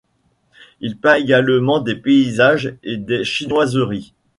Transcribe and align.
Il 0.79 0.97
peint 0.97 1.13
également 1.13 1.79
des 1.79 1.95
paysages 1.95 2.73
et 2.81 2.97
des 2.97 3.23
chinoiseries. 3.23 4.15